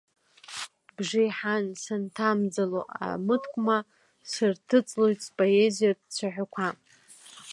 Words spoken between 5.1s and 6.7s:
споезиатә цәаҳәақәа.